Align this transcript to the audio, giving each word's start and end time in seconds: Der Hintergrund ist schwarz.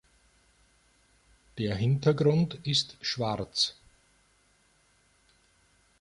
Der 1.59 1.75
Hintergrund 1.75 2.55
ist 2.65 2.97
schwarz. 3.01 3.75